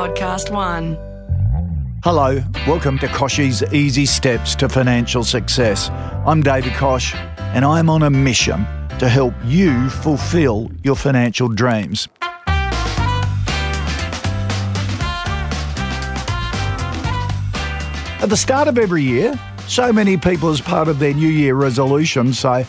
Podcast 0.00 0.50
One. 0.50 0.96
Hello, 2.02 2.42
welcome 2.66 2.98
to 3.00 3.06
Kochie's 3.08 3.62
Easy 3.70 4.06
Steps 4.06 4.54
to 4.54 4.66
Financial 4.66 5.22
Success. 5.22 5.90
I'm 6.24 6.42
David 6.42 6.72
Koch, 6.72 7.14
and 7.54 7.66
I'm 7.66 7.90
on 7.90 8.02
a 8.02 8.08
mission 8.08 8.64
to 8.98 9.10
help 9.10 9.34
you 9.44 9.90
fulfill 9.90 10.70
your 10.82 10.96
financial 10.96 11.48
dreams. 11.48 12.08
At 18.22 18.30
the 18.30 18.38
start 18.38 18.68
of 18.68 18.78
every 18.78 19.02
year, 19.02 19.38
so 19.66 19.92
many 19.92 20.16
people, 20.16 20.48
as 20.48 20.62
part 20.62 20.88
of 20.88 20.98
their 20.98 21.12
New 21.12 21.28
Year 21.28 21.54
resolution, 21.54 22.32
say, 22.32 22.64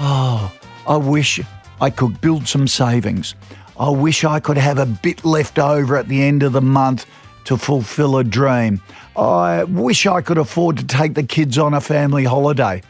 Oh, 0.00 0.50
I 0.88 0.96
wish 0.96 1.38
I 1.82 1.90
could 1.90 2.18
build 2.22 2.48
some 2.48 2.66
savings. 2.66 3.34
I 3.78 3.90
wish 3.90 4.24
I 4.24 4.40
could 4.40 4.58
have 4.58 4.78
a 4.78 4.86
bit 4.86 5.24
left 5.24 5.58
over 5.58 5.96
at 5.96 6.08
the 6.08 6.22
end 6.22 6.42
of 6.42 6.52
the 6.52 6.60
month 6.60 7.06
to 7.44 7.56
fulfill 7.56 8.18
a 8.18 8.24
dream. 8.24 8.80
I 9.16 9.64
wish 9.64 10.06
I 10.06 10.20
could 10.20 10.38
afford 10.38 10.76
to 10.78 10.86
take 10.86 11.14
the 11.14 11.22
kids 11.22 11.58
on 11.58 11.74
a 11.74 11.80
family 11.80 12.24
holiday. 12.24 12.82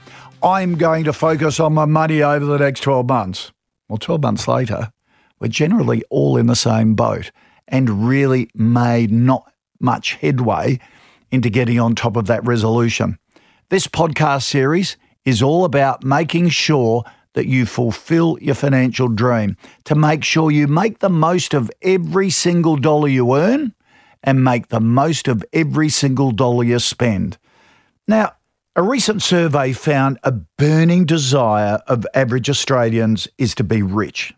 I'm 0.43 0.77
going 0.77 1.05
to 1.05 1.13
focus 1.13 1.61
on 1.61 1.73
my 1.73 1.85
money 1.85 2.23
over 2.23 2.45
the 2.45 2.59
next 2.59 2.81
12 2.81 3.07
months. 3.09 3.53
Well, 3.89 3.99
12 3.99 4.23
months 4.23 4.49
later, 4.49 4.93
we're 5.39 5.49
generally 5.49 6.03
all 6.11 6.37
in 6.37 6.47
the 6.47 6.57
same 6.57 6.95
boat 6.95 7.31
and 7.69 8.09
really 8.09 8.51
made 8.55 9.13
not 9.13 9.51
much 9.81 10.15
headway 10.15 10.81
into 11.31 11.49
getting 11.49 11.79
on 11.79 11.95
top 11.95 12.17
of 12.17 12.27
that 12.27 12.45
resolution. 12.45 13.19
This 13.71 13.87
podcast 13.87 14.43
series 14.43 14.97
is 15.25 15.43
all 15.43 15.65
about 15.65 16.05
making 16.05 16.51
sure 16.51 17.05
that 17.35 17.47
you 17.47 17.67
fulfill 17.67 18.39
your 18.41 18.55
financial 18.55 19.09
dream, 19.09 19.57
to 19.85 19.95
make 19.95 20.25
sure 20.25 20.51
you 20.51 20.67
make 20.67 20.99
the 20.99 21.11
most 21.11 21.55
of 21.55 21.71
every 21.83 22.31
single 22.31 22.77
dollar 22.77 23.09
you 23.09 23.35
earn 23.35 23.75
and 24.23 24.45
make 24.45 24.69
the 24.69 24.81
most 24.81 25.29
of 25.29 25.45
every 25.53 25.89
single 25.89 26.31
dollar 26.31 26.65
you 26.65 26.79
spend. 26.79 27.39
Now, 28.07 28.33
a 28.75 28.83
recent 28.83 29.23
survey 29.23 29.73
found 29.73 30.19
a 30.23 30.33
burning 30.33 31.05
desire 31.05 31.81
of 31.89 32.07
average 32.15 32.49
Australians 32.49 33.29
is 33.37 33.55
to 33.57 33.65
be 33.65 33.83
rich. 33.83 34.35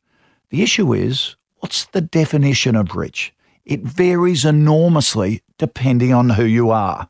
The 0.50 0.62
issue 0.62 0.92
is, 0.92 1.36
what's 1.58 1.84
the 1.86 2.00
definition 2.00 2.74
of 2.76 2.96
rich? 2.96 3.32
It 3.64 3.82
varies 3.82 4.44
enormously 4.44 5.42
depending 5.58 6.12
on 6.12 6.30
who 6.30 6.44
you 6.44 6.70
are. 6.70 7.08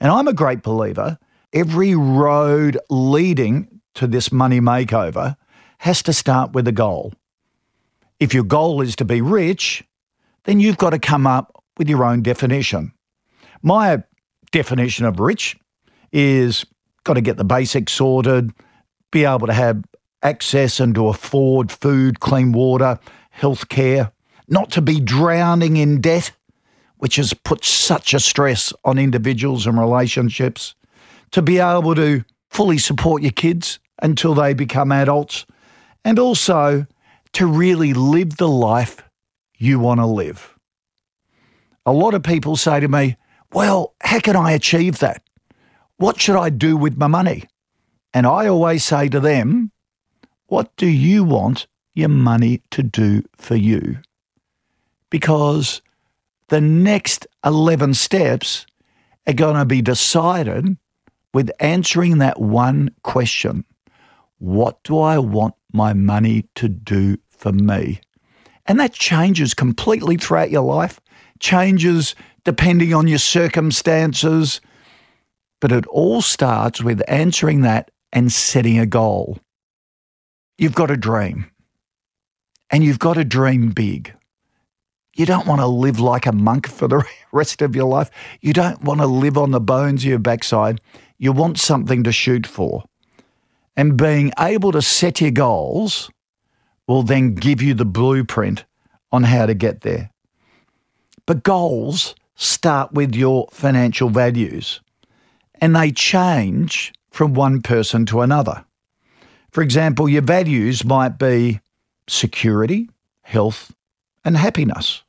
And 0.00 0.12
I'm 0.12 0.28
a 0.28 0.32
great 0.32 0.62
believer 0.62 1.18
every 1.52 1.94
road 1.94 2.76
leading 2.90 3.75
to 3.96 4.06
this 4.06 4.30
money 4.30 4.60
makeover 4.60 5.36
has 5.78 6.02
to 6.04 6.12
start 6.12 6.52
with 6.52 6.66
a 6.68 6.72
goal. 6.72 7.12
If 8.20 8.32
your 8.32 8.44
goal 8.44 8.80
is 8.80 8.96
to 8.96 9.04
be 9.04 9.20
rich, 9.20 9.84
then 10.44 10.60
you've 10.60 10.78
got 10.78 10.90
to 10.90 10.98
come 10.98 11.26
up 11.26 11.62
with 11.76 11.88
your 11.88 12.04
own 12.04 12.22
definition. 12.22 12.92
My 13.62 14.02
definition 14.52 15.04
of 15.04 15.20
rich 15.20 15.56
is 16.12 16.64
got 17.04 17.14
to 17.14 17.20
get 17.20 17.36
the 17.36 17.44
basics 17.44 17.92
sorted, 17.92 18.52
be 19.10 19.24
able 19.24 19.46
to 19.46 19.52
have 19.52 19.84
access 20.22 20.80
and 20.80 20.94
to 20.94 21.08
afford 21.08 21.70
food, 21.70 22.20
clean 22.20 22.52
water, 22.52 22.98
health 23.30 23.68
care, 23.68 24.12
not 24.48 24.70
to 24.72 24.80
be 24.80 25.00
drowning 25.00 25.76
in 25.76 26.00
debt, 26.00 26.32
which 26.98 27.16
has 27.16 27.34
put 27.34 27.64
such 27.64 28.14
a 28.14 28.20
stress 28.20 28.72
on 28.84 28.98
individuals 28.98 29.66
and 29.66 29.78
relationships, 29.78 30.74
to 31.32 31.42
be 31.42 31.58
able 31.58 31.94
to 31.94 32.24
fully 32.48 32.78
support 32.78 33.22
your 33.22 33.32
kids 33.32 33.78
until 34.02 34.34
they 34.34 34.54
become 34.54 34.92
adults, 34.92 35.46
and 36.04 36.18
also 36.18 36.86
to 37.32 37.46
really 37.46 37.92
live 37.92 38.36
the 38.36 38.48
life 38.48 39.02
you 39.58 39.78
want 39.78 40.00
to 40.00 40.06
live. 40.06 40.56
A 41.84 41.92
lot 41.92 42.14
of 42.14 42.22
people 42.22 42.56
say 42.56 42.80
to 42.80 42.88
me, 42.88 43.16
Well, 43.52 43.94
how 44.00 44.20
can 44.20 44.36
I 44.36 44.52
achieve 44.52 44.98
that? 44.98 45.22
What 45.98 46.20
should 46.20 46.36
I 46.36 46.50
do 46.50 46.76
with 46.76 46.96
my 46.96 47.06
money? 47.06 47.44
And 48.12 48.26
I 48.26 48.46
always 48.46 48.84
say 48.84 49.08
to 49.08 49.20
them, 49.20 49.70
What 50.46 50.74
do 50.76 50.86
you 50.86 51.24
want 51.24 51.66
your 51.94 52.08
money 52.08 52.62
to 52.70 52.82
do 52.82 53.22
for 53.36 53.56
you? 53.56 53.98
Because 55.10 55.80
the 56.48 56.60
next 56.60 57.26
11 57.44 57.94
steps 57.94 58.66
are 59.26 59.32
going 59.32 59.56
to 59.56 59.64
be 59.64 59.82
decided 59.82 60.76
with 61.32 61.50
answering 61.60 62.18
that 62.18 62.40
one 62.40 62.90
question 63.02 63.64
What 64.38 64.82
do 64.84 64.98
I 64.98 65.18
want 65.18 65.54
my 65.72 65.92
money 65.92 66.48
to 66.56 66.68
do 66.68 67.16
for 67.30 67.52
me? 67.52 68.00
And 68.66 68.80
that 68.80 68.92
changes 68.92 69.54
completely 69.54 70.16
throughout 70.16 70.50
your 70.50 70.62
life, 70.62 71.00
changes 71.40 72.14
depending 72.44 72.92
on 72.92 73.06
your 73.06 73.18
circumstances. 73.18 74.60
But 75.60 75.72
it 75.72 75.86
all 75.86 76.20
starts 76.20 76.82
with 76.82 77.02
answering 77.08 77.62
that 77.62 77.90
and 78.12 78.32
setting 78.32 78.78
a 78.78 78.86
goal. 78.86 79.38
You've 80.58 80.74
got 80.74 80.90
a 80.90 80.96
dream, 80.96 81.50
and 82.70 82.82
you've 82.82 82.98
got 82.98 83.14
to 83.14 83.24
dream 83.24 83.70
big. 83.70 84.14
You 85.16 85.24
don't 85.24 85.46
want 85.46 85.60
to 85.60 85.66
live 85.66 85.98
like 85.98 86.26
a 86.26 86.32
monk 86.32 86.66
for 86.68 86.88
the 86.88 87.04
rest 87.32 87.62
of 87.62 87.74
your 87.74 87.86
life. 87.86 88.10
You 88.40 88.52
don't 88.52 88.82
want 88.82 89.00
to 89.00 89.06
live 89.06 89.38
on 89.38 89.50
the 89.50 89.60
bones 89.60 90.02
of 90.02 90.10
your 90.10 90.18
backside. 90.18 90.80
You 91.18 91.32
want 91.32 91.58
something 91.58 92.04
to 92.04 92.12
shoot 92.12 92.46
for. 92.46 92.84
And 93.76 93.96
being 93.96 94.32
able 94.38 94.72
to 94.72 94.80
set 94.80 95.20
your 95.20 95.30
goals 95.30 96.10
will 96.86 97.02
then 97.02 97.34
give 97.34 97.60
you 97.60 97.74
the 97.74 97.84
blueprint 97.84 98.64
on 99.12 99.24
how 99.24 99.46
to 99.46 99.54
get 99.54 99.82
there. 99.82 100.10
But 101.26 101.42
goals 101.42 102.14
start 102.36 102.92
with 102.92 103.14
your 103.14 103.48
financial 103.50 104.08
values, 104.08 104.80
and 105.60 105.74
they 105.74 105.90
change 105.90 106.92
from 107.10 107.34
one 107.34 107.62
person 107.62 108.06
to 108.06 108.20
another. 108.20 108.64
For 109.50 109.62
example, 109.62 110.08
your 110.08 110.22
values 110.22 110.84
might 110.84 111.18
be 111.18 111.60
security, 112.08 112.88
health, 113.22 113.74
and 114.24 114.36
happiness. 114.36 115.02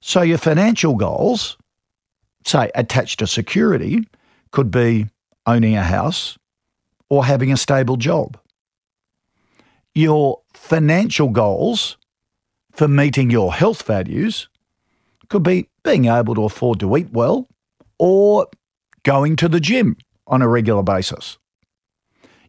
So 0.00 0.22
your 0.22 0.38
financial 0.38 0.94
goals, 0.94 1.56
say 2.46 2.70
attached 2.74 3.18
to 3.20 3.26
security, 3.26 4.06
could 4.50 4.70
be 4.70 5.08
owning 5.46 5.76
a 5.76 5.82
house 5.82 6.38
or 7.10 7.24
having 7.24 7.52
a 7.52 7.56
stable 7.56 7.96
job. 7.96 8.38
Your 9.94 10.40
financial 10.54 11.28
goals 11.28 11.98
for 12.72 12.88
meeting 12.88 13.30
your 13.30 13.52
health 13.52 13.82
values 13.82 14.48
could 15.28 15.42
be 15.42 15.68
being 15.84 16.06
able 16.06 16.34
to 16.36 16.44
afford 16.44 16.80
to 16.80 16.96
eat 16.96 17.10
well 17.10 17.48
or 17.98 18.46
going 19.02 19.36
to 19.36 19.48
the 19.48 19.60
gym 19.60 19.96
on 20.26 20.40
a 20.40 20.48
regular 20.48 20.82
basis. 20.82 21.36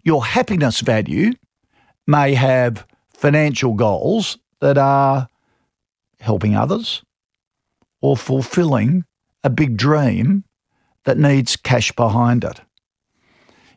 Your 0.03 0.23
happiness 0.23 0.81
value 0.81 1.33
may 2.07 2.33
have 2.35 2.85
financial 3.13 3.73
goals 3.73 4.37
that 4.59 4.77
are 4.77 5.27
helping 6.19 6.55
others 6.55 7.03
or 8.01 8.17
fulfilling 8.17 9.05
a 9.43 9.49
big 9.49 9.77
dream 9.77 10.43
that 11.05 11.17
needs 11.17 11.55
cash 11.55 11.91
behind 11.91 12.43
it. 12.43 12.61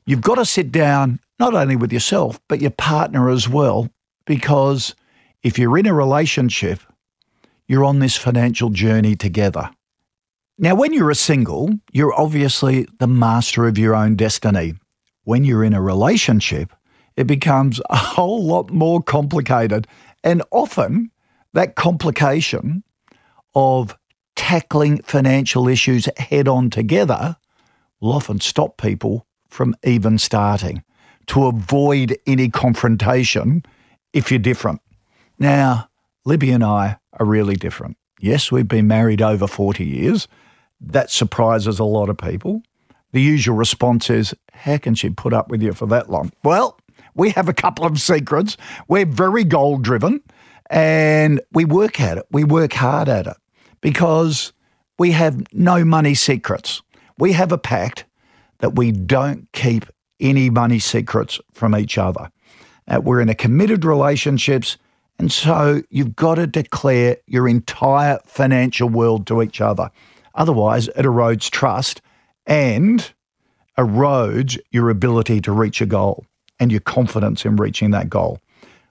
You've 0.07 0.21
got 0.21 0.35
to 0.35 0.45
sit 0.45 0.71
down 0.71 1.21
not 1.39 1.55
only 1.55 1.77
with 1.77 1.93
yourself, 1.93 2.39
but 2.49 2.61
your 2.61 2.71
partner 2.71 3.31
as 3.31 3.49
well, 3.49 3.89
because 4.27 4.95
if 5.43 5.59
you're 5.59 5.79
in 5.79 5.87
a 5.87 5.95
relationship, 5.95 6.81
you're 7.67 7.85
on 7.85 7.99
this 7.99 8.17
financial 8.17 8.71
journey 8.71 9.17
together. 9.17 9.71
Now, 10.59 10.75
when 10.75 10.93
you're 10.93 11.11
a 11.11 11.17
single, 11.17 11.71
you're 11.91 12.15
obviously 12.15 12.87
the 12.99 13.07
master 13.07 13.67
of 13.67 13.79
your 13.79 13.95
own 13.95 14.15
destiny. 14.15 14.75
When 15.25 15.43
you're 15.43 15.65
in 15.65 15.75
a 15.75 15.81
relationship, 15.81 16.73
it 17.17 17.27
becomes 17.27 17.81
a 17.89 17.97
whole 17.97 18.45
lot 18.45 18.71
more 18.71 19.03
complicated. 19.03 19.87
And 20.23 20.43
often, 20.51 21.11
that 21.55 21.77
complication 21.77 22.85
of 23.55 23.97
tackling 24.37 24.99
financial 25.03 25.67
issues 25.67 26.09
head 26.19 26.47
on 26.47 26.69
together 26.69 27.37
will 28.01 28.13
often 28.13 28.41
stop 28.41 28.77
people 28.77 29.27
from 29.55 29.75
even 29.85 30.19
starting 30.19 30.83
to 31.27 31.47
avoid 31.47 32.19
any 32.27 32.49
confrontation 32.49 33.65
if 34.13 34.31
you're 34.31 34.39
different. 34.41 34.81
Now, 35.39 35.89
Libby 36.25 36.51
and 36.51 36.65
I 36.65 36.99
are 37.15 37.25
really 37.25 37.55
different. 37.55 37.97
Yes, 38.21 38.51
we've 38.51 38.69
been 38.69 38.89
married 38.89 39.23
over 39.23 39.47
40 39.47 39.85
years. 39.85 40.27
That 40.81 41.11
surprises 41.11 41.79
a 41.79 41.85
lot 41.85 42.09
of 42.09 42.19
people. 42.19 42.63
The 43.13 43.23
usual 43.23 43.57
response 43.57 44.11
is, 44.11 44.35
How 44.53 44.77
can 44.77 44.97
she 44.97 45.09
put 45.09 45.33
up 45.33 45.49
with 45.49 45.63
you 45.63 45.73
for 45.73 45.87
that 45.87 46.11
long? 46.11 46.33
Well, 46.43 46.77
we 47.15 47.31
have 47.31 47.49
a 47.49 47.55
couple 47.55 47.87
of 47.87 48.01
secrets. 48.01 48.57
We're 48.89 49.07
very 49.07 49.45
goal 49.45 49.79
driven 49.79 50.21
and 50.69 51.41
we 51.53 51.65
work 51.65 52.01
at 52.01 52.19
it. 52.19 52.27
We 52.33 52.43
work 52.43 52.73
hard 52.73 53.09
at 53.09 53.29
it 53.29 53.37
because 53.81 54.53
we 54.99 55.13
have 55.13 55.45
no 55.53 55.85
money 55.85 56.15
secrets. 56.15 56.83
We 57.19 57.33
have 57.33 57.53
a 57.53 57.59
pact 57.59 58.05
that 58.65 58.77
we 58.77 58.93
don't 58.93 59.47
keep 59.53 59.85
any 60.21 60.49
money 60.49 60.79
secrets 60.79 61.39
from 61.53 61.77
each 61.77 61.99
other. 61.99 62.31
Uh, 62.89 62.99
we're 63.05 63.21
in 63.21 63.29
a 63.29 63.35
committed 63.35 63.85
relationships 63.85 64.79
And 65.19 65.31
so 65.31 65.83
you've 65.91 66.17
got 66.17 66.37
to 66.37 66.47
declare 66.47 67.17
your 67.27 67.49
entire 67.49 68.19
financial 68.27 68.89
world 68.89 69.27
to 69.29 69.43
each 69.43 69.61
other. 69.61 69.91
Otherwise, 70.35 70.89
it 70.89 71.05
erodes 71.05 71.51
trust 71.51 72.03
and 72.47 73.13
erodes 73.79 74.59
your 74.71 74.91
ability 74.91 75.41
to 75.43 75.53
reach 75.53 75.81
a 75.81 75.87
goal 75.87 76.25
and 76.59 76.71
your 76.71 76.81
confidence 76.81 77.45
in 77.45 77.57
reaching 77.57 77.91
that 77.93 78.11
goal. 78.11 78.39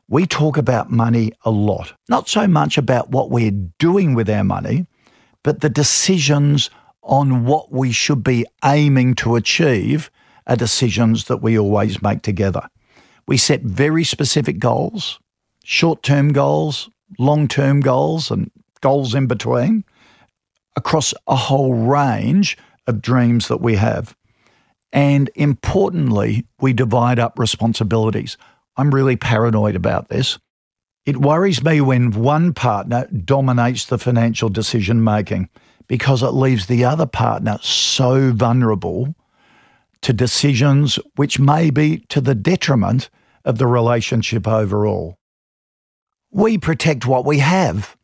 We 0.07 0.25
talk 0.25 0.57
about 0.57 0.91
money 0.91 1.33
a 1.43 1.51
lot, 1.51 1.93
not 2.09 2.29
so 2.29 2.47
much 2.47 2.77
about 2.77 3.09
what 3.09 3.29
we're 3.29 3.51
doing 3.79 4.13
with 4.13 4.29
our 4.29 4.43
money, 4.43 4.85
but 5.43 5.61
the 5.61 5.69
decisions 5.69 6.69
on 7.03 7.45
what 7.45 7.71
we 7.71 7.91
should 7.91 8.23
be 8.23 8.45
aiming 8.63 9.15
to 9.15 9.35
achieve 9.35 10.09
are 10.47 10.55
decisions 10.55 11.25
that 11.25 11.41
we 11.41 11.57
always 11.57 12.01
make 12.01 12.21
together. 12.21 12.67
We 13.27 13.37
set 13.37 13.61
very 13.61 14.03
specific 14.03 14.59
goals, 14.59 15.19
short 15.63 16.03
term 16.03 16.33
goals, 16.33 16.89
long 17.19 17.47
term 17.47 17.81
goals, 17.81 18.31
and 18.31 18.51
goals 18.81 19.15
in 19.15 19.27
between 19.27 19.83
across 20.75 21.13
a 21.27 21.35
whole 21.35 21.73
range 21.73 22.57
of 22.87 23.01
dreams 23.01 23.47
that 23.47 23.61
we 23.61 23.75
have. 23.75 24.15
And 24.91 25.29
importantly, 25.35 26.45
we 26.59 26.73
divide 26.73 27.19
up 27.19 27.39
responsibilities. 27.39 28.37
I'm 28.75 28.93
really 28.93 29.15
paranoid 29.15 29.75
about 29.75 30.09
this. 30.09 30.37
It 31.05 31.17
worries 31.17 31.63
me 31.63 31.81
when 31.81 32.11
one 32.11 32.53
partner 32.53 33.07
dominates 33.07 33.85
the 33.85 33.97
financial 33.97 34.49
decision 34.49 35.03
making 35.03 35.49
because 35.87 36.23
it 36.23 36.27
leaves 36.27 36.67
the 36.67 36.83
other 36.85 37.05
partner 37.05 37.57
so 37.61 38.31
vulnerable 38.31 39.15
to 40.01 40.13
decisions 40.13 40.99
which 41.15 41.39
may 41.39 41.69
be 41.69 41.99
to 42.09 42.21
the 42.21 42.35
detriment 42.35 43.09
of 43.45 43.57
the 43.57 43.67
relationship 43.67 44.47
overall. 44.47 45.17
We 46.31 46.57
protect 46.57 47.05
what 47.05 47.25
we 47.25 47.39
have. 47.39 47.95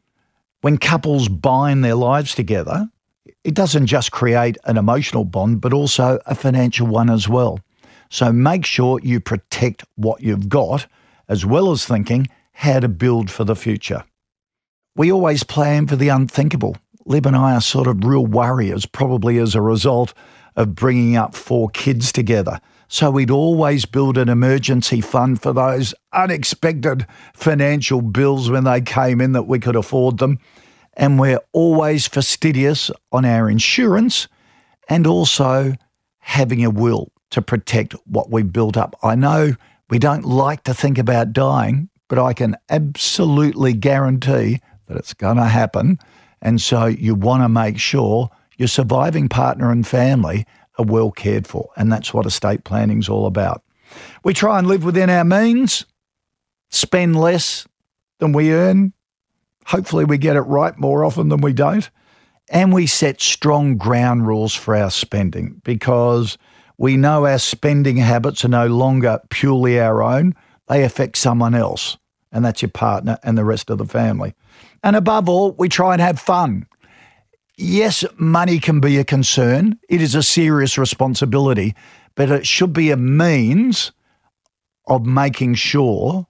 When 0.61 0.77
couples 0.77 1.29
bind 1.29 1.83
their 1.83 1.95
lives 1.95 2.35
together, 2.35 2.89
it 3.43 3.53
doesn't 3.53 3.87
just 3.87 4.11
create 4.11 4.57
an 4.65 4.77
emotional 4.77 5.25
bond, 5.25 5.61
but 5.61 5.73
also 5.73 6.19
a 6.25 6.35
financial 6.35 6.87
one 6.87 7.09
as 7.09 7.27
well. 7.27 7.59
So 8.09 8.33
make 8.33 8.65
sure 8.65 8.99
you 9.01 9.19
protect 9.19 9.83
what 9.95 10.21
you've 10.21 10.49
got, 10.49 10.87
as 11.27 11.45
well 11.45 11.71
as 11.71 11.85
thinking 11.85 12.27
how 12.53 12.79
to 12.79 12.89
build 12.89 13.31
for 13.31 13.43
the 13.43 13.55
future. 13.55 14.03
We 14.95 15.11
always 15.11 15.43
plan 15.43 15.87
for 15.87 15.95
the 15.95 16.09
unthinkable. 16.09 16.75
Lib 17.09 17.25
and 17.25 17.35
I 17.35 17.55
are 17.55 17.61
sort 17.61 17.87
of 17.87 18.05
real 18.05 18.25
warriors, 18.25 18.85
probably 18.85 19.39
as 19.39 19.55
a 19.55 19.61
result 19.61 20.13
of 20.55 20.75
bringing 20.75 21.17
up 21.17 21.33
four 21.33 21.69
kids 21.69 22.11
together. 22.11 22.61
So 22.87 23.09
we'd 23.09 23.31
always 23.31 23.85
build 23.85 24.15
an 24.17 24.29
emergency 24.29 25.01
fund 25.01 25.41
for 25.41 25.51
those 25.51 25.95
unexpected 26.13 27.07
financial 27.33 28.01
bills 28.01 28.51
when 28.51 28.63
they 28.63 28.79
came 28.81 29.21
in 29.21 29.31
that 29.31 29.47
we 29.47 29.59
could 29.59 29.75
afford 29.75 30.19
them. 30.19 30.37
And 30.93 31.19
we're 31.19 31.41
always 31.51 32.07
fastidious 32.07 32.91
on 33.11 33.25
our 33.25 33.49
insurance 33.49 34.27
and 34.87 35.07
also 35.07 35.73
having 36.19 36.63
a 36.63 36.69
will 36.69 37.11
to 37.31 37.41
protect 37.41 37.93
what 38.05 38.29
we've 38.29 38.53
built 38.53 38.77
up. 38.77 38.95
I 39.01 39.15
know 39.15 39.55
we 39.89 39.97
don't 39.97 40.25
like 40.25 40.63
to 40.65 40.75
think 40.75 40.99
about 40.99 41.33
dying, 41.33 41.89
but 42.07 42.19
I 42.19 42.33
can 42.33 42.55
absolutely 42.69 43.73
guarantee 43.73 44.61
that 44.87 44.97
it's 44.97 45.15
going 45.15 45.37
to 45.37 45.45
happen. 45.45 45.97
And 46.41 46.61
so 46.61 46.85
you 46.85 47.15
want 47.15 47.43
to 47.43 47.49
make 47.49 47.79
sure 47.79 48.29
your 48.57 48.67
surviving 48.67 49.29
partner 49.29 49.71
and 49.71 49.85
family 49.85 50.45
are 50.77 50.85
well 50.85 51.11
cared 51.11 51.47
for. 51.47 51.69
And 51.77 51.91
that's 51.91 52.13
what 52.13 52.25
estate 52.25 52.63
planning 52.63 52.99
is 52.99 53.09
all 53.09 53.25
about. 53.25 53.63
We 54.23 54.33
try 54.33 54.59
and 54.59 54.67
live 54.67 54.83
within 54.83 55.09
our 55.09 55.23
means, 55.23 55.85
spend 56.69 57.19
less 57.19 57.67
than 58.19 58.33
we 58.33 58.51
earn. 58.51 58.93
Hopefully, 59.65 60.05
we 60.05 60.17
get 60.17 60.35
it 60.35 60.41
right 60.41 60.77
more 60.77 61.03
often 61.03 61.29
than 61.29 61.41
we 61.41 61.53
don't. 61.53 61.89
And 62.51 62.73
we 62.73 62.87
set 62.87 63.21
strong 63.21 63.77
ground 63.77 64.27
rules 64.27 64.55
for 64.55 64.75
our 64.75 64.89
spending 64.89 65.61
because 65.63 66.37
we 66.77 66.97
know 66.97 67.25
our 67.25 67.37
spending 67.37 67.97
habits 67.97 68.43
are 68.43 68.49
no 68.49 68.67
longer 68.67 69.19
purely 69.29 69.79
our 69.79 70.01
own, 70.01 70.33
they 70.67 70.83
affect 70.83 71.17
someone 71.17 71.53
else, 71.53 71.97
and 72.31 72.45
that's 72.45 72.61
your 72.61 72.69
partner 72.69 73.19
and 73.21 73.37
the 73.37 73.43
rest 73.43 73.69
of 73.69 73.77
the 73.77 73.85
family. 73.85 74.33
And 74.83 74.95
above 74.95 75.27
all, 75.29 75.51
we 75.53 75.69
try 75.69 75.93
and 75.93 76.01
have 76.01 76.19
fun. 76.19 76.65
Yes, 77.57 78.05
money 78.17 78.59
can 78.59 78.79
be 78.79 78.97
a 78.97 79.03
concern. 79.03 79.77
It 79.89 80.01
is 80.01 80.15
a 80.15 80.23
serious 80.23 80.77
responsibility, 80.77 81.75
but 82.15 82.31
it 82.31 82.47
should 82.47 82.71
be 82.71 82.91
a 82.91 82.97
means 82.97 83.91
of 84.87 85.05
making 85.05 85.55
sure 85.55 86.27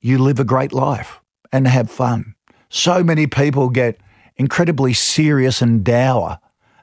you 0.00 0.18
live 0.18 0.40
a 0.40 0.44
great 0.44 0.72
life 0.72 1.20
and 1.52 1.68
have 1.68 1.90
fun. 1.90 2.34
So 2.68 3.04
many 3.04 3.26
people 3.26 3.68
get 3.68 3.98
incredibly 4.36 4.92
serious 4.92 5.60
and 5.62 5.84
dour 5.84 6.38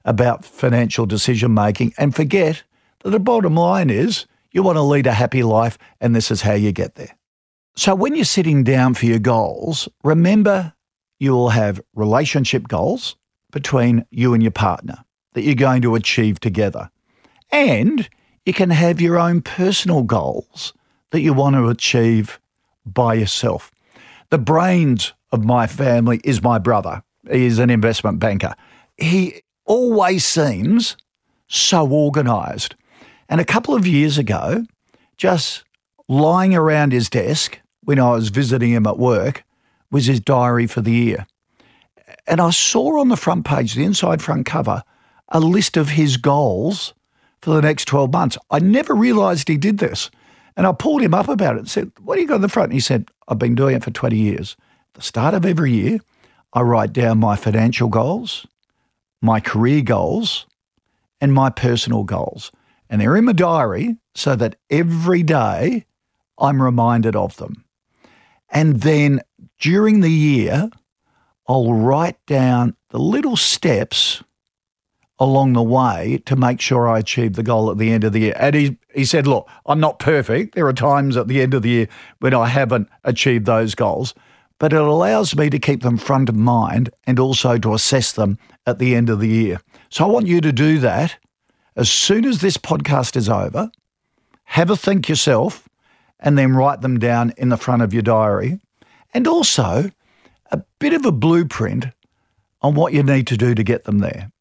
about 0.06 0.46
financial 0.46 1.06
decision 1.06 1.54
making 1.54 1.94
and 1.98 2.16
forget 2.16 2.64
that 3.04 3.12
the 3.12 3.20
bottom 3.20 3.56
line 3.56 3.90
is 3.90 4.26
you 4.52 4.64
want 4.64 4.78
to 4.78 4.82
lead 4.82 5.08
a 5.08 5.14
happy 5.14 5.44
life, 5.44 5.78
and 6.00 6.16
this 6.16 6.30
is 6.30 6.42
how 6.42 6.54
you 6.54 6.72
get 6.72 6.96
there. 6.96 7.16
So, 7.76 7.96
when 7.96 8.16
you're 8.16 8.24
sitting 8.24 8.64
down 8.64 8.94
for 8.94 9.08
your 9.08 9.20
goals, 9.20 9.90
remember 10.04 10.74
you'll 11.24 11.50
have 11.50 11.82
relationship 11.96 12.68
goals, 12.68 13.16
between 13.54 14.06
you 14.10 14.34
and 14.34 14.44
your 14.44 14.52
partner 14.52 15.06
that 15.34 15.44
you're 15.44 15.56
going 15.56 15.82
to 15.84 15.96
achieve 15.96 16.40
together. 16.42 16.90
And 17.52 18.10
you 18.46 18.52
can 18.52 18.72
have 18.72 19.00
your 19.00 19.18
own 19.18 19.42
personal 19.42 20.04
goals 20.04 20.74
that 21.12 21.22
you 21.22 21.34
want 21.34 21.56
to 21.56 21.70
achieve 21.70 22.40
by 22.86 23.14
yourself. 23.14 23.72
The 24.32 24.38
brains 24.38 25.14
of 25.32 25.46
my 25.46 25.68
family 25.68 26.20
is 26.24 26.44
my 26.44 26.58
brother. 26.58 27.04
He 27.32 27.46
is 27.46 27.60
an 27.60 27.70
investment 27.70 28.20
banker. 28.20 28.56
He 28.98 29.44
always 29.66 30.26
seems 30.26 30.98
so 31.48 31.88
organized. 31.88 32.76
And 33.30 33.40
a 33.40 33.46
couple 33.46 33.76
of 33.76 33.88
years 33.88 34.18
ago, 34.18 34.66
just 35.16 35.64
lying 36.08 36.54
around 36.54 36.92
his 36.92 37.10
desk 37.10 37.60
when 37.82 38.00
I 38.00 38.12
was 38.12 38.30
visiting 38.30 38.72
him 38.72 38.88
at 38.88 38.98
work 38.98 39.44
was 39.94 40.08
his 40.08 40.20
diary 40.20 40.66
for 40.68 40.82
the 40.82 40.92
year. 40.92 41.26
And 42.26 42.42
I 42.42 42.50
saw 42.50 43.00
on 43.00 43.10
the 43.10 43.16
front 43.16 43.46
page, 43.46 43.76
the 43.76 43.84
inside 43.84 44.22
front 44.22 44.46
cover, 44.46 44.84
a 45.30 45.40
list 45.40 45.78
of 45.78 45.90
his 45.90 46.18
goals 46.18 46.94
for 47.42 47.54
the 47.54 47.62
next 47.62 47.86
12 47.86 48.12
months. 48.12 48.38
I 48.50 48.60
never 48.60 48.96
realized 48.96 49.48
he 49.48 49.56
did 49.56 49.78
this. 49.78 50.10
And 50.58 50.66
I 50.66 50.72
pulled 50.72 51.02
him 51.02 51.14
up 51.14 51.30
about 51.30 51.56
it 51.56 51.60
and 51.60 51.70
said, 51.70 51.92
What 52.02 52.16
do 52.16 52.22
you 52.22 52.28
got 52.28 52.36
in 52.36 52.42
the 52.42 52.50
front? 52.50 52.68
And 52.68 52.74
he 52.74 52.80
said, 52.80 53.08
I've 53.28 53.40
been 53.40 53.56
doing 53.56 53.76
it 53.76 53.84
for 53.84 53.92
20 53.92 54.18
years. 54.18 54.58
At 54.90 54.96
the 54.96 55.02
start 55.02 55.34
of 55.36 55.46
every 55.46 55.72
year, 55.72 56.00
I 56.54 56.62
write 56.62 56.94
down 56.94 57.20
my 57.20 57.36
financial 57.36 57.88
goals, 57.88 58.48
my 59.22 59.40
career 59.40 59.82
goals, 59.82 60.46
and 61.22 61.34
my 61.34 61.50
personal 61.50 62.04
goals. 62.04 62.52
And 62.90 63.00
they're 63.00 63.16
in 63.16 63.26
my 63.26 63.34
diary 63.34 63.98
so 64.16 64.36
that 64.36 64.56
every 64.70 65.24
day 65.24 65.86
I'm 66.40 66.62
reminded 66.62 67.16
of 67.16 67.38
them. 67.38 67.64
And 68.50 68.82
then 68.82 69.22
during 69.64 70.02
the 70.02 70.12
year, 70.12 70.70
I'll 71.48 71.74
write 71.74 72.18
down 72.26 72.76
the 72.90 73.00
little 73.00 73.38
steps 73.38 74.22
along 75.18 75.54
the 75.54 75.64
way 75.64 76.22
to 76.26 76.36
make 76.36 76.60
sure 76.60 76.90
I 76.90 77.00
achieve 77.00 77.34
the 77.34 77.44
goal 77.44 77.72
at 77.72 77.78
the 77.78 77.90
end 77.90 78.04
of 78.04 78.12
the 78.12 78.20
year. 78.20 78.34
And 78.38 78.56
he, 78.56 78.78
he 78.94 79.06
said, 79.06 79.26
Look, 79.26 79.50
I'm 79.66 79.80
not 79.80 80.00
perfect. 80.00 80.54
There 80.54 80.68
are 80.68 80.74
times 80.74 81.16
at 81.16 81.30
the 81.30 81.42
end 81.42 81.54
of 81.54 81.62
the 81.62 81.70
year 81.70 81.90
when 82.20 82.34
I 82.34 82.48
haven't 82.48 82.90
achieved 83.06 83.46
those 83.46 83.74
goals, 83.74 84.14
but 84.60 84.74
it 84.74 84.82
allows 84.82 85.34
me 85.34 85.50
to 85.50 85.60
keep 85.60 85.82
them 85.82 85.98
front 85.98 86.28
of 86.28 86.36
mind 86.36 86.90
and 87.08 87.18
also 87.18 87.58
to 87.60 87.74
assess 87.74 88.12
them 88.12 88.38
at 88.68 88.80
the 88.80 88.94
end 88.94 89.10
of 89.10 89.22
the 89.22 89.30
year. 89.30 89.62
So 89.90 90.04
I 90.04 90.10
want 90.10 90.28
you 90.28 90.42
to 90.42 90.52
do 90.52 90.78
that 90.80 91.16
as 91.78 91.90
soon 91.90 92.26
as 92.26 92.42
this 92.42 92.58
podcast 92.58 93.16
is 93.16 93.30
over. 93.30 93.72
Have 94.44 94.70
a 94.70 94.76
think 94.76 95.08
yourself 95.08 95.70
and 96.20 96.38
then 96.38 96.52
write 96.54 96.82
them 96.82 97.00
down 97.00 97.32
in 97.38 97.48
the 97.48 97.56
front 97.56 97.82
of 97.82 97.94
your 97.94 98.04
diary. 98.04 98.60
And 99.14 99.28
also, 99.28 99.92
a 100.52 100.64
bit 100.80 100.94
of 100.94 101.06
a 101.06 101.12
blueprint 101.12 101.86
on 102.62 102.76
what 102.76 102.94
you 102.94 103.04
need 103.04 103.28
to 103.28 103.38
do 103.38 103.54
to 103.54 103.64
get 103.64 103.84
them 103.84 104.00
there. 104.00 104.32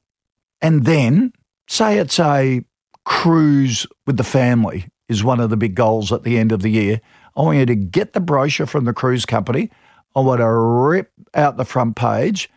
And 0.60 0.84
then, 0.84 1.32
say 1.68 1.98
it's 1.98 2.18
a 2.20 2.64
cruise 3.04 3.86
with 4.06 4.16
the 4.16 4.24
family, 4.24 4.86
is 5.08 5.24
one 5.24 5.40
of 5.40 5.50
the 5.50 5.56
big 5.56 5.74
goals 5.74 6.12
at 6.12 6.22
the 6.22 6.38
end 6.38 6.52
of 6.52 6.62
the 6.62 6.70
year. 6.70 7.00
I 7.36 7.42
want 7.42 7.58
you 7.58 7.66
to 7.66 7.74
get 7.74 8.12
the 8.12 8.20
brochure 8.20 8.66
from 8.66 8.84
the 8.84 8.92
cruise 8.92 9.26
company. 9.26 9.70
I 10.14 10.20
want 10.20 10.40
to 10.40 10.48
rip 10.48 11.10
out 11.34 11.56
the 11.56 11.64
front 11.64 11.96
page 11.96 12.48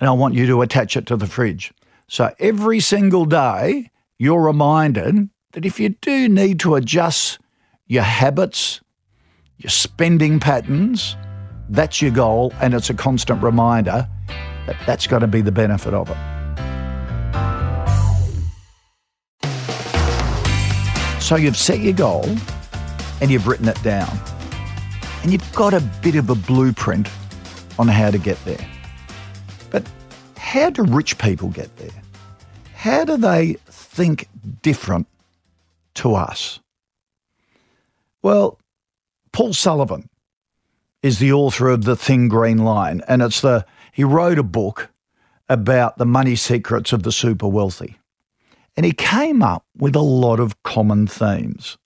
and 0.00 0.08
I 0.08 0.12
want 0.12 0.34
you 0.34 0.46
to 0.46 0.62
attach 0.62 0.96
it 0.96 1.06
to 1.06 1.16
the 1.16 1.26
fridge. 1.26 1.72
So 2.08 2.34
every 2.38 2.80
single 2.80 3.24
day, 3.24 3.90
you're 4.18 4.42
reminded 4.42 5.30
that 5.52 5.64
if 5.64 5.80
you 5.80 5.90
do 5.90 6.28
need 6.28 6.60
to 6.60 6.74
adjust 6.74 7.38
your 7.86 8.02
habits, 8.02 8.80
your 9.58 9.70
spending 9.70 10.40
patterns, 10.40 11.16
that's 11.70 12.00
your 12.02 12.10
goal, 12.10 12.52
and 12.60 12.74
it's 12.74 12.90
a 12.90 12.94
constant 12.94 13.42
reminder 13.42 14.08
that 14.66 14.76
that's 14.86 15.06
got 15.06 15.20
to 15.20 15.26
be 15.26 15.40
the 15.40 15.52
benefit 15.52 15.94
of 15.94 16.10
it. 16.10 16.16
So 21.20 21.36
you've 21.36 21.56
set 21.56 21.80
your 21.80 21.94
goal 21.94 22.24
and 23.20 23.30
you've 23.30 23.46
written 23.46 23.68
it 23.68 23.82
down. 23.82 24.14
and 25.24 25.32
you've 25.32 25.54
got 25.54 25.72
a 25.72 25.80
bit 26.02 26.16
of 26.16 26.28
a 26.28 26.34
blueprint 26.34 27.08
on 27.78 27.88
how 27.88 28.10
to 28.10 28.18
get 28.18 28.42
there. 28.44 28.68
But 29.70 29.82
how 30.36 30.68
do 30.68 30.82
rich 30.82 31.16
people 31.16 31.48
get 31.48 31.74
there? 31.78 32.02
How 32.74 33.06
do 33.06 33.16
they 33.16 33.54
think 33.64 34.28
different 34.60 35.06
to 35.94 36.14
us? 36.14 36.60
Well, 38.22 38.58
Paul 39.32 39.54
Sullivan 39.54 40.10
is 41.04 41.18
the 41.18 41.30
author 41.30 41.68
of 41.68 41.84
The 41.84 41.96
Thin 41.96 42.28
Green 42.28 42.64
Line, 42.64 43.02
and 43.06 43.20
it's 43.20 43.42
the 43.42 43.66
he 43.92 44.02
wrote 44.02 44.38
a 44.38 44.42
book 44.42 44.88
about 45.50 45.98
the 45.98 46.06
money 46.06 46.34
secrets 46.34 46.94
of 46.94 47.02
the 47.02 47.12
super 47.12 47.46
wealthy. 47.46 47.98
And 48.74 48.86
he 48.86 48.92
came 48.92 49.42
up 49.42 49.66
with 49.76 49.94
a 49.94 50.00
lot 50.00 50.40
of 50.40 50.62
common 50.62 51.06
themes. 51.06 51.76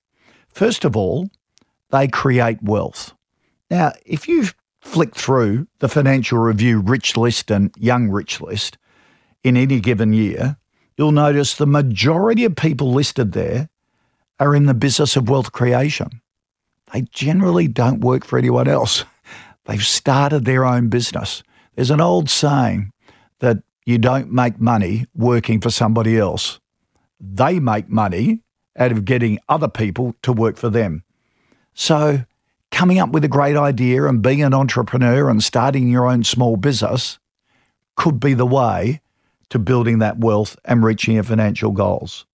First 0.49 0.85
of 0.85 0.97
all, 0.97 1.29
they 1.91 2.07
create 2.07 2.63
wealth. 2.63 3.13
Now, 3.69 3.93
if 4.07 4.29
you 4.29 4.47
flick 4.83 5.17
through 5.17 5.67
the 5.81 5.89
Financial 5.89 6.39
Review 6.39 6.79
Rich 6.79 7.17
List 7.17 7.51
and 7.51 7.75
Young 7.77 8.11
Rich 8.11 8.41
List 8.41 8.79
in 9.43 9.57
any 9.57 9.81
given 9.81 10.13
year, 10.13 10.59
you'll 10.97 11.11
notice 11.11 11.57
the 11.57 11.67
majority 11.67 12.45
of 12.45 12.55
people 12.55 12.93
listed 12.93 13.33
there 13.33 13.69
are 14.39 14.55
in 14.55 14.67
the 14.67 14.75
business 14.75 15.17
of 15.17 15.29
wealth 15.29 15.51
creation. 15.51 16.23
They 16.93 17.03
generally 17.03 17.69
don't 17.69 18.01
work 18.01 18.25
for 18.25 18.39
anyone 18.39 18.69
else. 18.69 19.05
They've 19.67 19.85
started 19.85 20.45
their 20.45 20.65
own 20.65 20.89
business. 20.89 21.43
There's 21.75 21.91
an 21.91 22.01
old 22.01 22.31
saying 22.31 22.93
that 23.41 23.59
you 23.85 23.99
don't 23.99 24.33
make 24.33 24.61
money 24.61 25.07
working 25.15 25.61
for 25.61 25.71
somebody 25.71 26.19
else. 26.19 26.61
They 27.21 27.61
make 27.61 27.89
money 27.89 28.43
out 28.79 28.93
of 28.93 29.05
getting 29.05 29.39
other 29.49 29.69
people 29.69 30.15
to 30.23 30.33
work 30.33 30.57
for 30.57 30.71
them. 30.71 31.05
So, 31.75 32.25
coming 32.71 32.99
up 32.99 33.11
with 33.11 33.25
a 33.25 33.29
great 33.29 33.57
idea 33.57 34.05
and 34.05 34.23
being 34.23 34.43
an 34.43 34.55
entrepreneur 34.55 35.29
and 35.29 35.43
starting 35.43 35.89
your 35.89 36.07
own 36.07 36.25
small 36.25 36.57
business 36.57 37.19
could 37.97 38.21
be 38.21 38.35
the 38.35 38.47
way 38.47 39.01
to 39.51 39.59
building 39.59 39.99
that 39.99 40.19
wealth 40.19 40.57
and 40.65 40.85
reaching 40.85 41.15
your 41.15 41.25
financial 41.25 41.73
goals. 41.73 42.27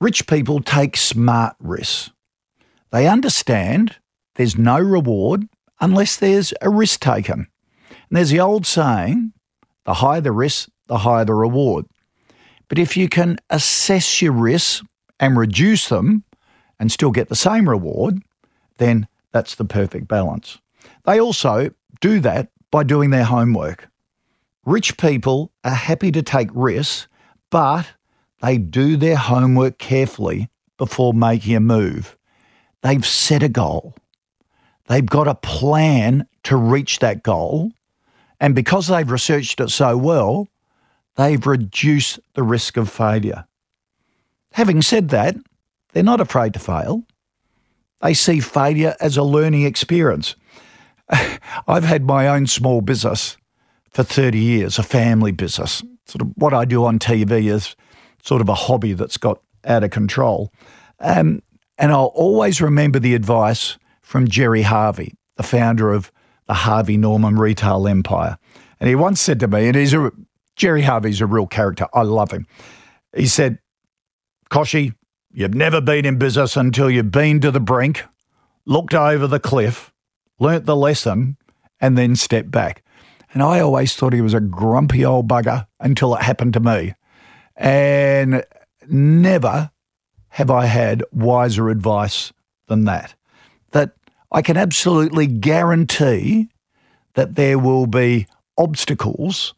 Rich 0.00 0.26
people 0.26 0.60
take 0.60 0.96
smart 0.96 1.54
risks. 1.60 2.10
They 2.94 3.08
understand 3.08 3.96
there's 4.36 4.56
no 4.56 4.78
reward 4.78 5.48
unless 5.80 6.16
there's 6.16 6.54
a 6.62 6.70
risk 6.70 7.00
taken. 7.00 7.48
And 7.88 8.16
there's 8.16 8.30
the 8.30 8.38
old 8.38 8.66
saying 8.66 9.32
the 9.84 9.94
higher 9.94 10.20
the 10.20 10.30
risk, 10.30 10.68
the 10.86 10.98
higher 10.98 11.24
the 11.24 11.34
reward. 11.34 11.86
But 12.68 12.78
if 12.78 12.96
you 12.96 13.08
can 13.08 13.38
assess 13.50 14.22
your 14.22 14.30
risks 14.30 14.84
and 15.18 15.36
reduce 15.36 15.88
them 15.88 16.22
and 16.78 16.92
still 16.92 17.10
get 17.10 17.28
the 17.28 17.34
same 17.34 17.68
reward, 17.68 18.20
then 18.78 19.08
that's 19.32 19.56
the 19.56 19.64
perfect 19.64 20.06
balance. 20.06 20.58
They 21.04 21.20
also 21.20 21.70
do 22.00 22.20
that 22.20 22.50
by 22.70 22.84
doing 22.84 23.10
their 23.10 23.24
homework. 23.24 23.88
Rich 24.64 24.98
people 24.98 25.50
are 25.64 25.74
happy 25.74 26.12
to 26.12 26.22
take 26.22 26.48
risks, 26.54 27.08
but 27.50 27.86
they 28.40 28.56
do 28.56 28.96
their 28.96 29.16
homework 29.16 29.78
carefully 29.78 30.48
before 30.78 31.12
making 31.12 31.56
a 31.56 31.60
move. 31.60 32.16
They've 32.84 33.04
set 33.04 33.42
a 33.42 33.48
goal. 33.48 33.94
They've 34.88 35.06
got 35.06 35.26
a 35.26 35.34
plan 35.34 36.28
to 36.44 36.54
reach 36.54 36.98
that 36.98 37.22
goal. 37.22 37.72
And 38.40 38.54
because 38.54 38.88
they've 38.88 39.10
researched 39.10 39.58
it 39.60 39.70
so 39.70 39.96
well, 39.96 40.48
they've 41.16 41.44
reduced 41.46 42.20
the 42.34 42.42
risk 42.42 42.76
of 42.76 42.90
failure. 42.90 43.46
Having 44.52 44.82
said 44.82 45.08
that, 45.08 45.34
they're 45.92 46.02
not 46.02 46.20
afraid 46.20 46.52
to 46.52 46.58
fail. 46.58 47.04
They 48.02 48.12
see 48.12 48.40
failure 48.40 48.94
as 49.00 49.16
a 49.16 49.22
learning 49.22 49.62
experience. 49.62 50.36
I've 51.66 51.84
had 51.84 52.04
my 52.04 52.28
own 52.28 52.46
small 52.46 52.82
business 52.82 53.38
for 53.92 54.02
30 54.02 54.38
years, 54.38 54.78
a 54.78 54.82
family 54.82 55.32
business. 55.32 55.82
Sort 56.04 56.20
of 56.20 56.32
what 56.36 56.52
I 56.52 56.66
do 56.66 56.84
on 56.84 56.98
TV 56.98 57.50
is 57.50 57.76
sort 58.22 58.42
of 58.42 58.50
a 58.50 58.54
hobby 58.54 58.92
that's 58.92 59.16
got 59.16 59.40
out 59.64 59.84
of 59.84 59.90
control. 59.90 60.52
Um, 61.00 61.40
and 61.78 61.92
I'll 61.92 62.12
always 62.14 62.60
remember 62.60 62.98
the 62.98 63.14
advice 63.14 63.78
from 64.02 64.28
Gerry 64.28 64.62
Harvey, 64.62 65.14
the 65.36 65.42
founder 65.42 65.92
of 65.92 66.12
the 66.46 66.54
Harvey 66.54 66.96
Norman 66.96 67.36
retail 67.36 67.88
empire. 67.88 68.38
And 68.80 68.88
he 68.88 68.94
once 68.94 69.20
said 69.20 69.40
to 69.40 69.48
me, 69.48 69.66
and 69.66 69.76
he's 69.76 69.94
a 69.94 70.10
Gerry 70.56 70.82
Harvey's 70.82 71.20
a 71.20 71.26
real 71.26 71.46
character. 71.46 71.86
I 71.94 72.02
love 72.02 72.30
him. 72.30 72.46
He 73.16 73.26
said, 73.26 73.58
Kochie, 74.50 74.94
you've 75.32 75.54
never 75.54 75.80
been 75.80 76.04
in 76.04 76.18
business 76.18 76.56
until 76.56 76.90
you've 76.90 77.10
been 77.10 77.40
to 77.40 77.50
the 77.50 77.60
brink, 77.60 78.04
looked 78.66 78.94
over 78.94 79.26
the 79.26 79.40
cliff, 79.40 79.92
learnt 80.38 80.66
the 80.66 80.76
lesson, 80.76 81.36
and 81.80 81.98
then 81.98 82.14
stepped 82.14 82.50
back. 82.50 82.84
And 83.32 83.42
I 83.42 83.58
always 83.60 83.96
thought 83.96 84.12
he 84.12 84.20
was 84.20 84.34
a 84.34 84.40
grumpy 84.40 85.04
old 85.04 85.28
bugger 85.28 85.66
until 85.80 86.14
it 86.14 86.22
happened 86.22 86.52
to 86.52 86.60
me. 86.60 86.94
And 87.56 88.44
never 88.88 89.70
have 90.34 90.50
I 90.50 90.66
had 90.66 91.04
wiser 91.12 91.70
advice 91.70 92.32
than 92.66 92.86
that. 92.86 93.14
That 93.70 93.92
I 94.32 94.42
can 94.42 94.56
absolutely 94.56 95.28
guarantee 95.28 96.48
that 97.14 97.36
there 97.36 97.56
will 97.56 97.86
be 97.86 98.26
obstacles 98.58 99.54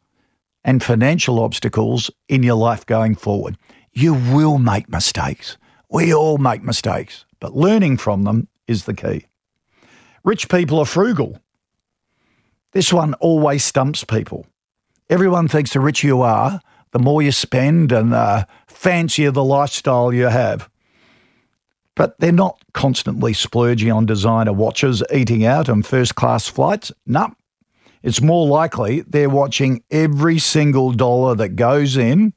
and 0.64 0.83
financial 0.83 1.40
obstacles 1.40 2.11
in 2.28 2.42
your 2.42 2.56
life 2.56 2.85
going 2.85 3.14
forward. 3.14 3.56
You 3.95 4.12
will 4.12 4.59
make 4.59 4.90
mistakes. 4.90 5.56
We 5.88 6.12
all 6.12 6.37
make 6.37 6.62
mistakes, 6.62 7.25
but 7.40 7.56
learning 7.56 7.97
from 7.97 8.25
them 8.25 8.47
is 8.68 8.85
the 8.85 8.92
key. 8.92 9.25
Rich 10.25 10.50
people 10.50 10.78
are 10.78 10.85
frugal. 10.85 11.40
This 12.73 12.92
one 12.92 13.14
always 13.14 13.64
stumps 13.64 14.04
people. 14.04 14.45
Everyone 15.09 15.49
thinks 15.49 15.73
the 15.73 15.80
richer 15.80 16.06
you 16.06 16.21
are, 16.21 16.61
the 16.97 17.03
more 17.03 17.21
you 17.21 17.31
spend 17.31 17.93
and 17.93 18.11
the 18.11 18.47
fancier 18.67 19.31
the 19.31 19.45
lifestyle 19.45 20.15
you 20.15 20.29
have. 20.29 20.67
But 21.95 22.19
they're 22.19 22.33
not 22.33 22.59
constantly 22.73 23.35
splurging 23.35 23.93
on 23.93 24.07
designer 24.07 24.55
watches, 24.55 25.03
eating 25.12 25.45
out, 25.45 25.69
and 25.69 25.85
first 25.85 26.15
class 26.15 26.49
flights. 26.49 26.91
No, 27.05 27.35
it's 28.03 28.23
more 28.23 28.47
likely 28.47 29.03
they're 29.03 29.29
watching 29.29 29.85
every 29.91 30.38
single 30.38 30.91
dollar 30.93 31.35
that 31.35 31.50
goes 31.50 31.99
in 31.99 32.33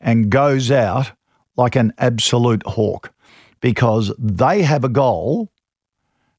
and 0.00 0.30
goes 0.30 0.70
out 0.70 1.10
like 1.56 1.74
an 1.74 1.92
absolute 1.98 2.62
hawk 2.66 3.12
because 3.60 4.12
they 4.16 4.62
have 4.62 4.84
a 4.84 4.88
goal 4.88 5.50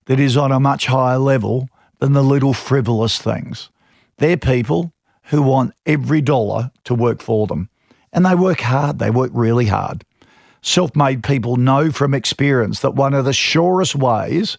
that 0.05 0.17
is 0.17 0.37
on 0.37 0.53
a 0.53 0.61
much 0.61 0.85
higher 0.85 1.17
level 1.19 1.67
than 1.97 2.13
the 2.13 2.23
little 2.23 2.53
frivolous 2.53 3.19
things. 3.19 3.69
They're 4.17 4.37
people 4.37 4.93
who 5.29 5.41
want 5.41 5.73
every 5.85 6.21
dollar 6.21 6.71
to 6.83 6.93
work 6.93 7.21
for 7.21 7.47
them. 7.47 7.69
And 8.11 8.25
they 8.25 8.35
work 8.35 8.61
hard, 8.61 8.99
they 8.99 9.11
work 9.11 9.31
really 9.33 9.67
hard. 9.67 10.03
Self 10.61 10.95
made 10.95 11.23
people 11.23 11.55
know 11.55 11.91
from 11.91 12.13
experience 12.13 12.79
that 12.81 12.95
one 12.95 13.13
of 13.13 13.25
the 13.25 13.33
surest 13.33 13.95
ways 13.95 14.57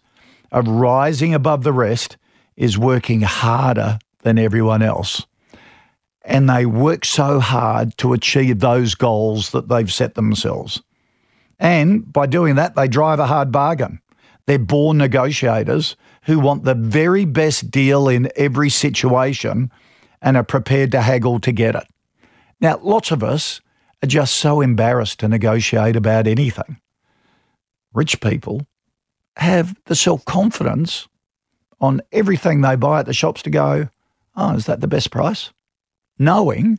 of 0.52 0.66
rising 0.68 1.34
above 1.34 1.64
the 1.64 1.72
rest 1.72 2.16
is 2.56 2.78
working 2.78 3.22
harder 3.22 3.98
than 4.22 4.38
everyone 4.38 4.82
else. 4.82 5.26
And 6.24 6.48
they 6.48 6.66
work 6.66 7.04
so 7.04 7.40
hard 7.40 7.96
to 7.98 8.12
achieve 8.12 8.60
those 8.60 8.94
goals 8.94 9.50
that 9.50 9.68
they've 9.68 9.92
set 9.92 10.14
themselves. 10.14 10.82
And 11.58 12.10
by 12.10 12.26
doing 12.26 12.54
that, 12.54 12.76
they 12.76 12.86
drive 12.88 13.18
a 13.18 13.26
hard 13.26 13.50
bargain. 13.50 14.00
They're 14.46 14.58
born 14.58 14.98
negotiators 14.98 15.96
who 16.22 16.38
want 16.38 16.64
the 16.64 16.74
very 16.74 17.24
best 17.24 17.70
deal 17.70 18.08
in 18.08 18.30
every 18.36 18.70
situation 18.70 19.70
and 20.22 20.36
are 20.36 20.44
prepared 20.44 20.92
to 20.92 21.00
haggle 21.00 21.40
to 21.40 21.52
get 21.52 21.74
it. 21.74 21.86
Now, 22.60 22.78
lots 22.82 23.10
of 23.10 23.22
us 23.22 23.60
are 24.02 24.06
just 24.06 24.36
so 24.36 24.60
embarrassed 24.60 25.20
to 25.20 25.28
negotiate 25.28 25.96
about 25.96 26.26
anything. 26.26 26.80
Rich 27.92 28.20
people 28.20 28.66
have 29.36 29.76
the 29.86 29.96
self 29.96 30.24
confidence 30.24 31.08
on 31.80 32.02
everything 32.12 32.60
they 32.60 32.76
buy 32.76 33.00
at 33.00 33.06
the 33.06 33.14
shops 33.14 33.42
to 33.42 33.50
go, 33.50 33.88
oh, 34.36 34.54
is 34.54 34.66
that 34.66 34.80
the 34.80 34.88
best 34.88 35.10
price? 35.10 35.50
Knowing 36.18 36.78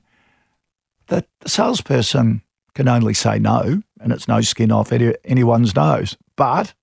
that 1.08 1.28
the 1.40 1.50
salesperson 1.50 2.42
can 2.76 2.88
only 2.88 3.14
say 3.14 3.40
no, 3.40 3.82
and 4.00 4.14
it's 4.14 4.28
no 4.28 4.42
skin 4.42 4.72
off 4.72 4.92
any, 4.92 5.14
anyone's 5.26 5.76
nose. 5.76 6.16
But 6.36 6.74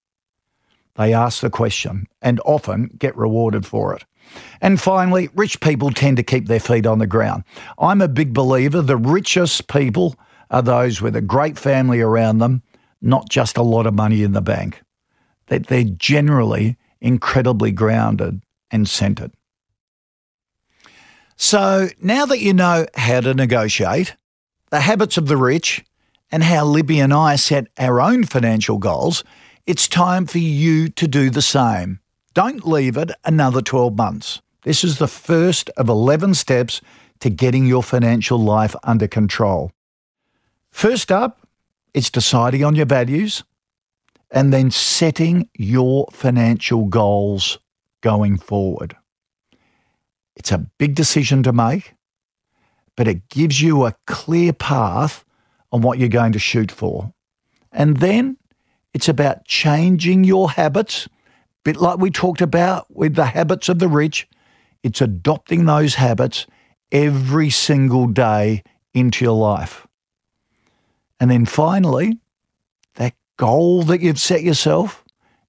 they 0.97 1.15
ask 1.15 1.41
the 1.41 1.50
question 1.50 2.07
and 2.21 2.41
often 2.45 2.91
get 2.99 3.17
rewarded 3.17 3.65
for 3.65 3.95
it. 3.95 4.05
And 4.61 4.80
finally, 4.80 5.28
rich 5.35 5.61
people 5.61 5.90
tend 5.90 6.16
to 6.16 6.23
keep 6.23 6.47
their 6.47 6.61
feet 6.61 6.87
on 6.87 6.99
the 6.99 7.06
ground. 7.06 7.44
I'm 7.78 8.00
a 8.00 8.08
big 8.08 8.32
believer 8.32 8.82
the 8.82 8.97
richest 8.97 9.68
people 9.68 10.16
are 10.50 10.62
those 10.62 11.00
with 11.00 11.14
a 11.14 11.20
great 11.20 11.58
family 11.58 12.00
around 12.00 12.38
them, 12.38 12.62
not 13.00 13.28
just 13.28 13.56
a 13.56 13.62
lot 13.62 13.87
of 13.87 13.94
money 13.94 14.23
in 14.23 14.32
the 14.32 14.40
bank. 14.40 14.82
That 15.47 15.66
they're 15.66 15.85
generally 15.85 16.76
incredibly 17.00 17.70
grounded 17.70 18.42
and 18.70 18.88
centered. 18.88 19.32
So 21.37 21.88
now 22.02 22.26
that 22.26 22.40
you 22.40 22.52
know 22.52 22.87
how 22.97 23.20
to 23.20 23.32
negotiate, 23.32 24.16
the 24.70 24.80
habits 24.80 25.16
of 25.16 25.28
the 25.28 25.37
rich, 25.37 25.85
and 26.30 26.42
how 26.42 26.64
Libby 26.64 27.00
and 27.00 27.14
I 27.14 27.37
set 27.37 27.68
our 27.78 28.00
own 28.00 28.25
financial 28.25 28.78
goals, 28.78 29.25
it's 29.66 29.88
time 29.88 30.26
for 30.26 30.38
you 30.38 30.88
to 30.88 31.06
do 31.06 31.30
the 31.30 31.42
same. 31.42 32.00
Don't 32.38 32.64
leave 32.64 32.97
it 32.97 33.11
another 33.25 33.61
12 33.61 33.97
months. 33.97 34.40
This 34.62 34.85
is 34.85 34.99
the 34.99 35.09
first 35.09 35.71
of 35.71 35.88
11 35.88 36.35
steps 36.35 36.80
to 37.18 37.30
getting 37.30 37.66
your 37.66 37.83
financial 37.83 38.38
life 38.38 38.76
under 38.85 39.09
control. 39.09 39.73
First 40.71 41.11
up, 41.11 41.40
it's 41.95 42.11
deciding 42.11 42.62
on 42.62 42.76
your 42.76 42.87
values 42.87 43.42
and 44.30 44.52
then 44.52 44.71
setting 44.71 45.49
your 45.59 46.07
financial 46.12 46.85
goals 46.85 47.59
going 48.02 48.38
forward. 48.38 48.95
It's 50.37 50.52
a 50.52 50.64
big 50.78 50.95
decision 50.95 51.42
to 51.42 51.52
make, 51.52 51.95
but 52.95 53.09
it 53.09 53.28
gives 53.30 53.61
you 53.61 53.85
a 53.85 53.97
clear 54.07 54.52
path 54.52 55.25
on 55.73 55.83
what 55.83 55.99
you're 55.99 56.09
going 56.09 56.35
to 56.35 56.38
shoot 56.38 56.71
for. 56.71 57.12
And 57.73 57.97
then 57.97 58.37
it's 58.95 59.09
about 59.09 59.45
changing 59.45 60.23
your 60.23 60.52
habits, 60.52 61.09
bit 61.68 61.76
like 61.76 61.98
we 61.98 62.10
talked 62.10 62.40
about 62.40 62.87
with 62.88 63.14
the 63.14 63.26
habits 63.26 63.68
of 63.68 63.78
the 63.78 63.88
rich. 63.88 64.26
It's 64.82 65.02
adopting 65.02 65.66
those 65.66 65.96
habits 65.96 66.46
every 66.90 67.50
single 67.50 68.06
day 68.06 68.62
into 68.94 69.26
your 69.26 69.37
life. 69.37 69.87
And 71.20 71.30
then 71.30 71.44
finally, 71.44 72.20
that 72.94 73.12
goal 73.37 73.82
that 73.82 74.00
you've 74.00 74.18
set 74.18 74.42
yourself, 74.42 75.04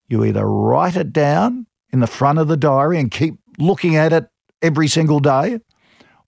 you 0.09 0.25
either 0.25 0.45
write 0.45 0.97
it 0.97 1.13
down 1.13 1.67
in 1.93 2.01
the 2.01 2.05
front 2.05 2.37
of 2.37 2.49
the 2.49 2.57
diary 2.57 2.99
and 2.99 3.09
keep 3.09 3.35
looking 3.57 3.95
at 3.95 4.11
it 4.11 4.27
every 4.61 4.89
single 4.89 5.21
day, 5.21 5.61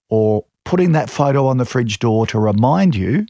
or 0.08 0.46
putting 0.64 0.94
that 0.94 1.10
photo 1.10 1.48
on 1.48 1.58
the 1.58 1.66
fridge 1.66 2.00
door 2.00 2.26
to 2.28 2.40
remind 2.40 2.96
you 2.96 3.26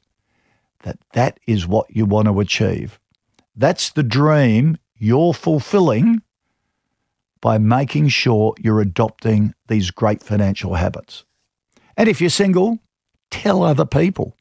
that 0.83 0.99
that 1.13 1.39
is 1.47 1.65
what 1.65 1.87
you 1.89 2.05
want 2.05 2.27
to 2.27 2.39
achieve. 2.39 2.99
That's 3.55 3.89
the 3.89 4.03
dream 4.03 4.77
you're 4.95 5.33
fulfilling 5.33 6.21
by 7.41 7.57
making 7.57 8.07
sure 8.09 8.53
you're 8.59 8.81
adopting 8.81 9.53
these 9.67 9.91
great 9.91 10.21
financial 10.21 10.75
habits. 10.75 11.25
And 11.97 12.07
if 12.07 12.21
you're 12.21 12.29
single, 12.29 12.79
tell 13.29 13.63
other 13.63 13.85
people. 13.85 14.35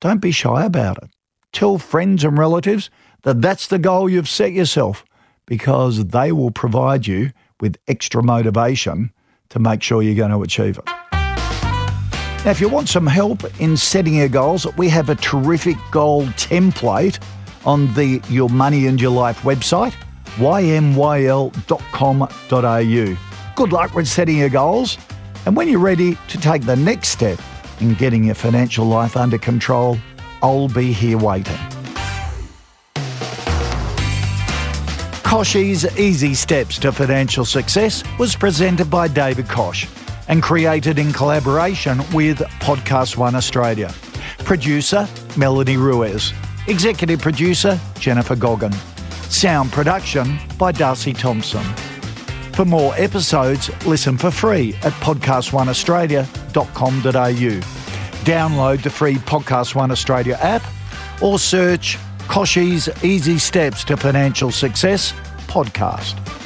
Don't 0.00 0.20
be 0.20 0.32
shy 0.32 0.64
about 0.64 1.02
it. 1.02 1.10
Tell 1.52 1.78
friends 1.78 2.24
and 2.24 2.36
relatives 2.36 2.90
that 3.22 3.40
that's 3.40 3.68
the 3.68 3.78
goal 3.78 4.08
you've 4.08 4.28
set 4.28 4.52
yourself 4.52 5.04
because 5.46 6.06
they 6.06 6.32
will 6.32 6.50
provide 6.50 7.06
you 7.06 7.30
with 7.60 7.76
extra 7.86 8.22
motivation 8.22 9.12
to 9.50 9.58
make 9.58 9.82
sure 9.82 10.02
you're 10.02 10.14
going 10.14 10.30
to 10.30 10.42
achieve 10.42 10.78
it. 10.78 10.84
Now, 12.44 12.50
if 12.50 12.60
you 12.60 12.68
want 12.68 12.88
some 12.88 13.06
help 13.06 13.44
in 13.60 13.76
setting 13.76 14.14
your 14.14 14.28
goals, 14.28 14.66
we 14.76 14.88
have 14.88 15.10
a 15.10 15.14
terrific 15.14 15.76
goal 15.92 16.24
template 16.34 17.22
on 17.64 17.92
the 17.94 18.20
Your 18.28 18.48
Money 18.48 18.88
and 18.88 19.00
Your 19.00 19.12
Life 19.12 19.42
website, 19.42 19.94
ymyl.com.au. 20.36 21.52
Good 23.54 23.72
luck 23.72 23.94
with 23.94 24.08
setting 24.08 24.38
your 24.38 24.48
goals. 24.48 24.98
And 25.46 25.56
when 25.56 25.68
you're 25.68 25.80
ready 25.80 26.16
to 26.28 26.38
take 26.38 26.62
the 26.62 26.76
next 26.76 27.08
step 27.08 27.40
in 27.80 27.94
getting 27.94 28.24
your 28.24 28.34
financial 28.34 28.86
life 28.86 29.16
under 29.16 29.38
control, 29.38 29.98
I'll 30.42 30.68
be 30.68 30.92
here 30.92 31.18
waiting. 31.18 31.58
Kochie's 35.32 35.86
Easy 35.98 36.34
Steps 36.34 36.78
to 36.80 36.92
Financial 36.92 37.46
Success 37.46 38.04
was 38.18 38.36
presented 38.36 38.90
by 38.90 39.08
David 39.08 39.48
Koch 39.48 39.88
and 40.28 40.42
created 40.42 40.98
in 40.98 41.10
collaboration 41.12 41.98
with 42.12 42.38
Podcast 42.60 43.16
One 43.16 43.34
Australia. 43.34 43.92
Producer 44.40 45.08
Melanie 45.36 45.78
Ruiz. 45.78 46.34
Executive 46.68 47.20
producer 47.20 47.80
Jennifer 47.98 48.36
Goggin. 48.36 48.72
Sound 49.32 49.72
production 49.72 50.38
by 50.58 50.72
Darcy 50.72 51.14
Thompson. 51.14 51.64
For 52.52 52.66
more 52.66 52.92
episodes, 52.96 53.70
listen 53.86 54.18
for 54.18 54.30
free 54.30 54.74
at 54.82 54.92
podcastoneaustralia.com.au. 55.00 57.60
Download 58.24 58.82
the 58.82 58.90
free 58.90 59.16
Podcast 59.16 59.74
One 59.74 59.90
Australia 59.90 60.38
app 60.42 60.62
or 61.22 61.38
search 61.38 61.96
Kochie's 62.28 62.90
Easy 63.02 63.38
Steps 63.38 63.84
to 63.84 63.96
Financial 63.96 64.50
Success 64.50 65.14
podcast. 65.46 66.41